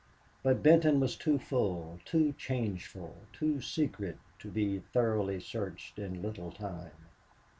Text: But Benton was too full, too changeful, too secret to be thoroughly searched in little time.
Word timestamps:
But 0.41 0.63
Benton 0.63 0.99
was 0.99 1.15
too 1.15 1.37
full, 1.37 1.99
too 2.05 2.33
changeful, 2.35 3.15
too 3.31 3.61
secret 3.61 4.17
to 4.39 4.49
be 4.49 4.79
thoroughly 4.79 5.39
searched 5.39 5.99
in 5.99 6.23
little 6.23 6.51
time. 6.51 7.05